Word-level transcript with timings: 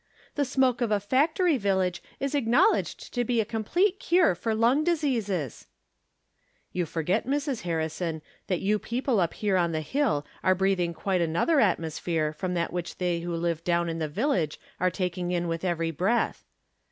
"The 0.33 0.45
smoke 0.45 0.81
of 0.81 0.89
a 0.89 0.99
factory 0.99 1.57
vil 1.57 1.77
lage 1.77 2.01
is 2.19 2.33
acknowledged 2.33 3.13
to 3.13 3.23
be 3.23 3.39
a 3.39 3.45
complete 3.45 3.99
cure 3.99 4.33
for 4.33 4.55
lung 4.55 4.83
diseases!"" 4.83 5.67
You 6.73 6.87
forget, 6.87 7.27
Mrs. 7.27 7.61
Harrison, 7.61 8.23
that 8.47 8.61
you 8.61 8.79
people 8.79 9.19
up 9.19 9.35
here 9.35 9.57
on 9.57 9.73
the 9.73 9.81
hill 9.81 10.25
are 10.43 10.55
breathing 10.55 10.95
quite 10.95 11.21
another 11.21 11.59
atmosphere 11.59 12.33
from 12.33 12.55
that 12.55 12.73
which 12.73 12.97
they 12.97 13.19
who 13.19 13.35
live 13.35 13.63
down 13.63 13.89
in 13.89 13.99
the 13.99 14.07
village 14.09 14.59
are 14.79 14.89
taking 14.89 15.31
in 15.31 15.47
with 15.47 15.63
every 15.63 15.91
breath." 15.91 16.47